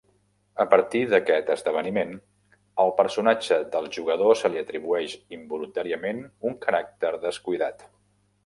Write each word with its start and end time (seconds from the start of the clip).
A 0.63 0.65
partir 0.69 1.01
d'aquest 1.09 1.49
esdeveniment, 1.55 2.15
al 2.85 2.93
personatge 3.01 3.59
del 3.75 3.91
jugador 3.99 4.35
se 4.41 4.53
li 4.55 4.63
atribueix 4.65 5.17
involuntàriament 5.41 6.25
un 6.51 6.61
caràcter 6.67 7.17
"descuidat". 7.29 7.89